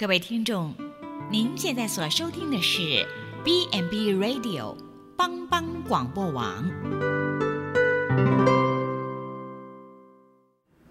[0.00, 0.72] 各位听众，
[1.28, 3.04] 您现在所收听的是
[3.42, 4.76] B n B Radio
[5.16, 6.70] 帮帮广播网。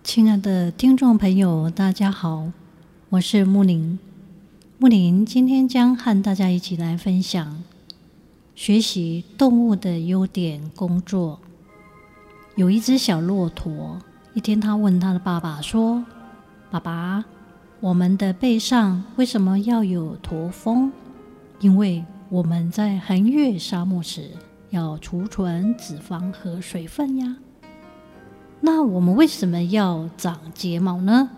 [0.04, 2.52] 亲爱的听众朋友，大家好，
[3.08, 3.98] 我是木林。
[4.78, 7.64] 木林今天将和大家一起来分享
[8.56, 11.40] 学习动物的优点工作。
[12.58, 14.02] 有一只小骆驼，
[14.34, 16.04] 一天他问他的爸爸说
[16.70, 17.24] ：“爸爸。”
[17.80, 20.92] 我们的背上为什么要有驼峰？
[21.60, 24.32] 因为我们在横越沙漠时
[24.72, 27.38] 要储存脂肪和水分呀。
[28.62, 31.30] 那我们为什么要长睫毛呢？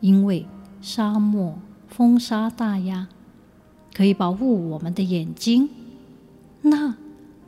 [0.00, 0.44] 因为
[0.80, 3.08] 沙漠风沙大呀，
[3.94, 5.70] 可以保护我们的眼睛。
[6.62, 6.96] 那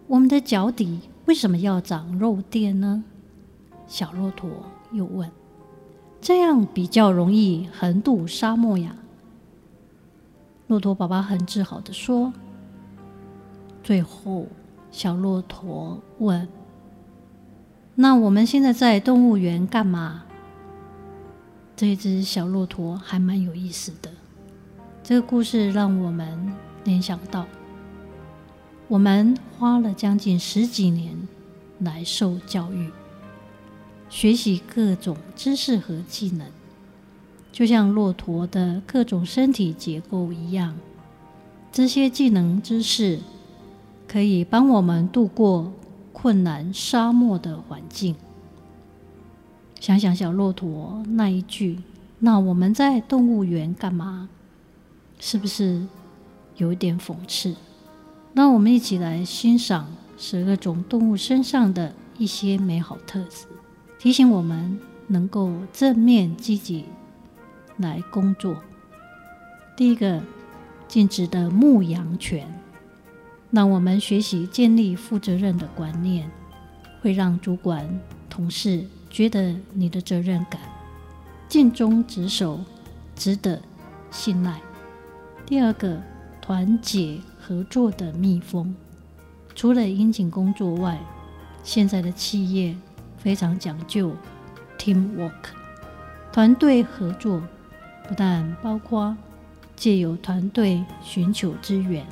[0.07, 3.03] 我们的脚底为什么要长肉垫呢？
[3.89, 4.49] 小骆驼
[4.93, 5.29] 又问。
[6.21, 8.97] 这样比较容易横渡沙漠呀。
[10.67, 12.33] 骆驼爸爸很自豪地说。
[13.83, 14.47] 最后，
[14.93, 16.47] 小骆驼问
[17.97, 20.25] ：“那我们现在在动物园干嘛？”
[21.75, 24.11] 这只小骆驼还蛮有意思的。
[25.03, 27.47] 这个故事让我们联想到，
[28.87, 31.17] 我们花了将近十几年
[31.79, 32.91] 来受教育。
[34.11, 36.47] 学习各种知识和技能，
[37.53, 40.77] 就像骆驼的各种身体结构一样。
[41.73, 43.21] 这些技能知识
[44.09, 45.73] 可以帮我们度过
[46.13, 48.17] 困难沙漠的环境。
[49.79, 51.79] 想想小骆驼那一句
[52.19, 54.29] ：“那我们在动物园干嘛？”
[55.21, 55.87] 是不是
[56.57, 57.55] 有一点讽刺？
[58.33, 59.87] 那我们一起来欣赏
[60.19, 63.47] 十二种动物身上的一些美好特质。
[64.01, 66.87] 提醒我们能够正面积极
[67.77, 68.57] 来工作。
[69.77, 70.23] 第一个，
[70.89, 72.51] 尽职的牧羊犬，
[73.51, 76.31] 让我们学习建立负责任的观念，
[77.03, 78.01] 会让主管、
[78.31, 80.59] 同事觉得你的责任感，
[81.47, 82.59] 尽忠职守，
[83.15, 83.61] 值得
[84.11, 84.59] 信赖。
[85.45, 86.01] 第二个，
[86.41, 88.75] 团结合作的蜜蜂，
[89.55, 90.99] 除了严谨工作外，
[91.63, 92.75] 现在的企业。
[93.21, 94.13] 非常讲究
[94.79, 95.31] teamwork，
[96.33, 97.41] 团队合作，
[98.09, 99.15] 不但包括
[99.77, 102.05] 借由团队寻求资源，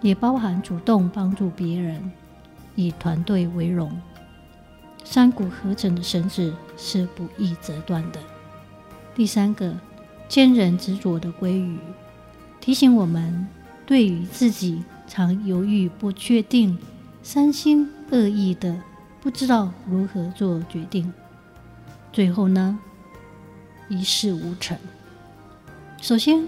[0.00, 2.12] 也包含主动帮助别人，
[2.76, 4.00] 以团队为荣。
[5.02, 8.20] 三股合成的绳子是不易折断的。
[9.16, 9.76] 第三个，
[10.28, 11.76] 坚韧执着的鲑鱼，
[12.60, 13.46] 提醒我们，
[13.84, 16.78] 对于自己常犹豫不确定、
[17.22, 18.80] 三心二意的。
[19.24, 21.10] 不知道如何做决定，
[22.12, 22.78] 最后呢，
[23.88, 24.76] 一事无成。
[26.02, 26.46] 首先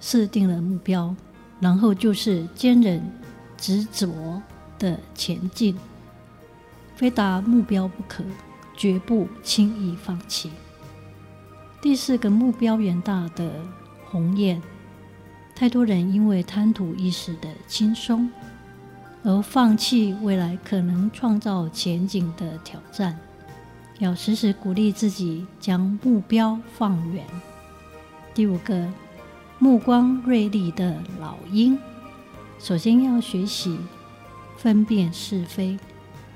[0.00, 1.12] 设定了目标，
[1.58, 3.02] 然后就是坚韧
[3.56, 4.40] 执着
[4.78, 5.76] 的前进，
[6.94, 8.22] 非达目标不可，
[8.76, 10.52] 绝不轻易放弃。
[11.82, 13.50] 第四个目标远大的
[14.06, 14.62] 鸿雁，
[15.56, 18.30] 太多人因为贪图一时的轻松。
[19.24, 23.18] 而放弃未来可能创造前景的挑战，
[23.98, 27.24] 要时时鼓励自己将目标放远。
[28.34, 28.86] 第五个，
[29.58, 31.78] 目光锐利的老鹰，
[32.58, 33.78] 首先要学习
[34.58, 35.78] 分辨是非，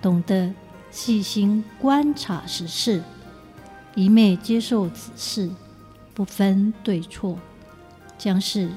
[0.01, 0.51] 懂得
[0.91, 3.03] 细心观察时事，
[3.95, 5.51] 一昧接受指示，
[6.15, 7.39] 不分对错，
[8.17, 8.71] 将是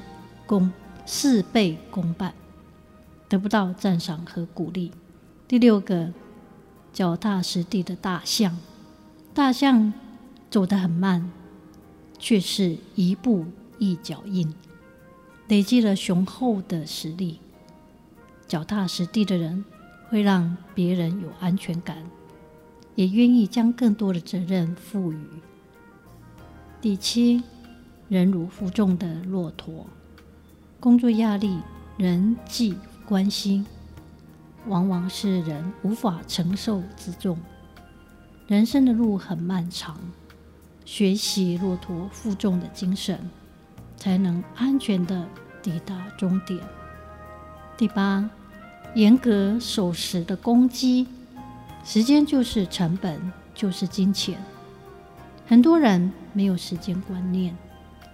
[0.44, 0.70] 功
[1.06, 2.34] 事倍功半。
[3.32, 4.92] 得不到赞赏和鼓励。
[5.48, 6.12] 第六个，
[6.92, 8.58] 脚踏实地的大象，
[9.32, 9.90] 大象
[10.50, 11.30] 走得很慢，
[12.18, 13.46] 却是一步
[13.78, 14.54] 一脚印，
[15.48, 17.40] 累积了雄厚的实力。
[18.46, 19.64] 脚踏实地的人
[20.10, 22.04] 会让别人有安全感，
[22.96, 25.24] 也愿意将更多的责任赋予。
[26.82, 27.42] 第七，
[28.10, 29.86] 忍辱负重的骆驼，
[30.78, 31.60] 工作压力、
[31.96, 32.76] 人际。
[33.06, 33.66] 关心
[34.66, 37.38] 往往是人无法承受之重。
[38.46, 39.98] 人生的路很漫长，
[40.84, 43.18] 学习骆驼负重的精神，
[43.96, 45.26] 才能安全地
[45.62, 46.60] 抵达终点。
[47.76, 48.28] 第八，
[48.94, 51.06] 严格守时的攻击，
[51.84, 54.38] 时间就是成本，就是金钱。
[55.46, 57.56] 很多人没有时间观念，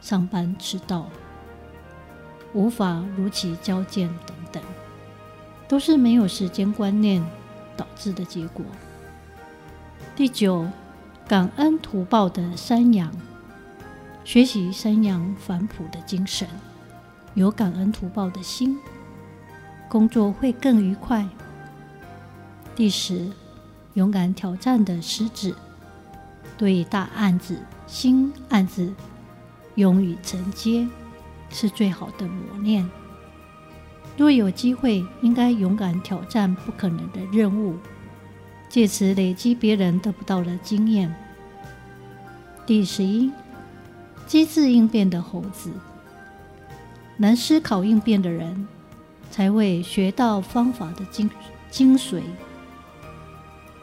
[0.00, 1.08] 上班迟到，
[2.52, 4.62] 无法如期交件等等。
[5.68, 7.22] 都是没有时间观念
[7.76, 8.64] 导致的结果。
[10.16, 10.66] 第九，
[11.28, 13.12] 感恩图报的山羊，
[14.24, 16.48] 学习山羊反哺的精神，
[17.34, 18.78] 有感恩图报的心，
[19.90, 21.28] 工作会更愉快。
[22.74, 23.30] 第十，
[23.92, 25.54] 勇敢挑战的狮子，
[26.56, 28.94] 对大案子、新案子，
[29.74, 30.88] 勇于承接，
[31.50, 32.88] 是最好的磨练。
[34.16, 37.76] 若有机会，应该勇敢挑战不可能的任务，
[38.68, 41.14] 借此累积别人得不到的经验。
[42.66, 43.30] 第十一。
[44.26, 45.72] 机智应变的猴子，
[47.16, 48.68] 能思考应变的人，
[49.30, 51.30] 才会学到方法的精
[51.70, 52.20] 精髓。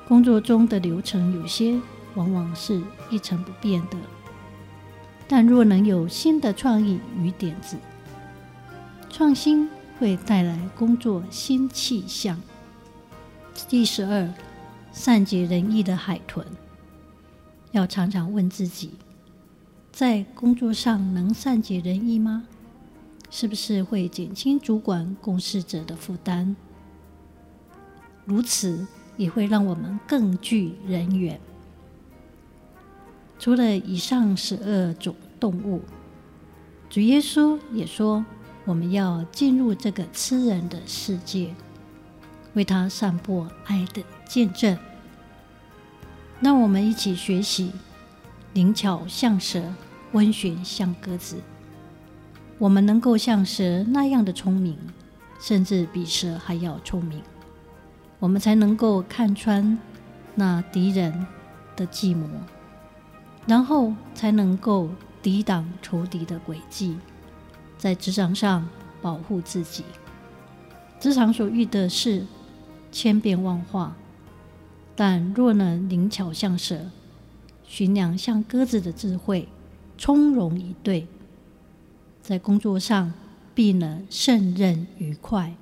[0.07, 1.81] 工作中的流程有些
[2.13, 2.79] 往往是
[3.09, 3.97] 一成不变的，
[5.27, 7.77] 但若能有新的创意与点子，
[9.09, 9.69] 创新
[9.99, 12.41] 会带来工作新气象。
[13.67, 14.31] 第十二，
[14.91, 16.45] 善解人意的海豚，
[17.71, 18.91] 要常常问自己。
[19.91, 22.43] 在工作上能善解人意吗？
[23.31, 26.55] 是不是会减轻主管、共事者的负担？
[28.25, 28.85] 如此
[29.17, 31.39] 也会让我们更具人缘。
[33.45, 35.83] 除了以上十二种动物，
[36.89, 38.25] 主耶稣也说，
[38.65, 41.53] 我们要进入这个吃人的世界，
[42.55, 44.75] 为他散播爱的见证。
[46.41, 47.71] 让我们一起学习。
[48.53, 49.61] 灵巧像蛇，
[50.13, 51.37] 温驯像鸽子。
[52.57, 54.75] 我们能够像蛇那样的聪明，
[55.39, 57.21] 甚至比蛇还要聪明，
[58.17, 59.77] 我们才能够看穿
[60.33, 61.27] 那敌人
[61.75, 62.27] 的计谋，
[63.45, 64.89] 然后才能够
[65.21, 66.97] 抵挡仇敌的诡计，
[67.77, 68.67] 在职场上
[69.01, 69.83] 保护自己。
[70.99, 72.25] 职场所遇的事
[72.91, 73.95] 千变万化，
[74.95, 76.89] 但若能灵巧像蛇。
[77.67, 79.47] 寻良像鸽子的智慧，
[79.97, 81.07] 从容以对，
[82.21, 83.11] 在工作上
[83.55, 85.55] 必能胜任愉快。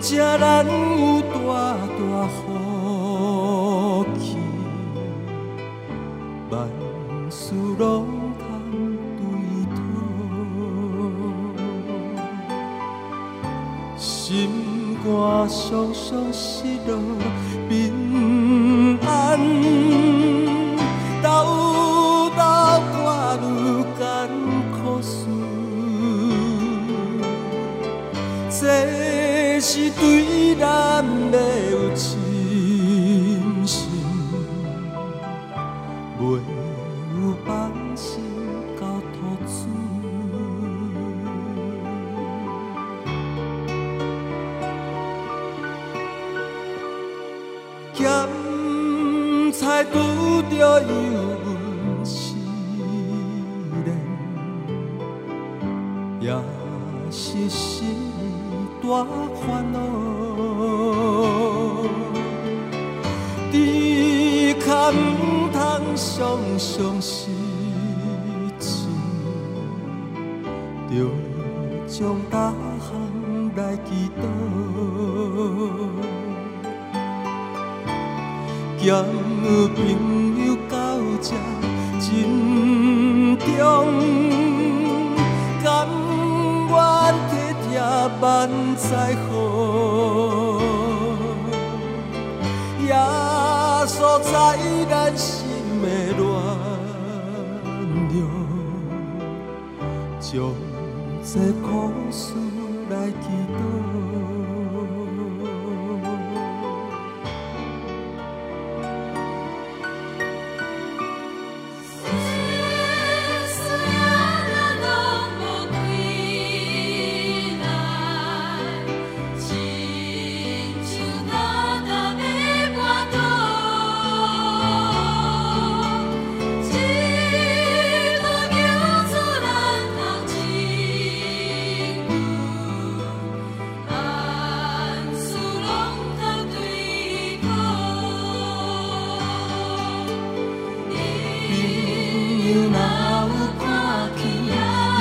[0.00, 1.36] 真正难有大
[1.86, 4.38] 大福气，
[6.48, 6.66] 万
[7.28, 8.06] 事拢
[8.38, 8.42] 通
[9.18, 9.20] 对
[9.76, 9.78] 讨，
[13.98, 15.06] 心肝
[15.46, 16.90] 常常失落
[17.68, 20.09] 平安。
[48.00, 49.92] 咸菜拄
[50.50, 50.52] 着
[50.82, 50.92] 油
[51.44, 51.48] 温
[52.04, 52.34] 时
[53.86, 53.88] 冷，
[56.20, 56.24] 也
[57.10, 58.10] 是心。
[58.82, 59.78] 大烦恼，
[63.52, 63.54] 只
[64.58, 64.94] 可唔
[65.52, 65.58] 通
[65.94, 66.18] 常
[66.58, 67.30] 常失
[68.58, 68.88] 志，
[70.90, 70.92] 着
[71.86, 72.88] 将大项
[73.54, 74.22] 来祈祷，
[78.90, 79.78] 交朋
[80.44, 80.74] 友到
[81.22, 81.30] 这
[82.00, 82.10] 真
[83.38, 83.46] 重，
[85.62, 85.64] 甘
[86.68, 86.74] 愿。
[87.72, 87.78] 也
[88.20, 88.26] 万
[88.74, 89.30] 载好，
[92.84, 92.90] 耶
[93.86, 94.32] 稣在
[94.90, 95.46] 咱心
[95.80, 95.86] 的
[96.18, 96.20] 暖
[98.10, 98.18] 流，
[100.18, 100.28] 将
[101.22, 101.32] 这
[101.62, 101.68] 苦
[102.10, 102.34] 事
[102.90, 103.22] 来祈
[103.54, 103.69] 祷。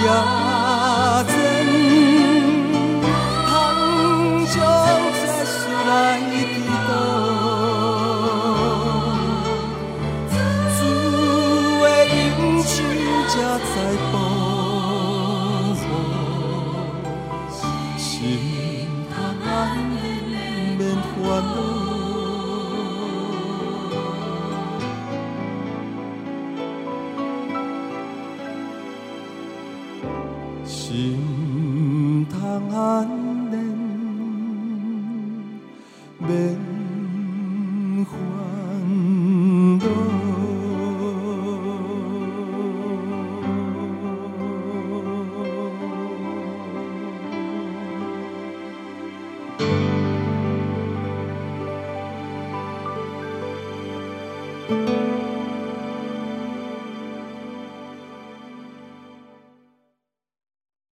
[0.02, 0.39] yeah.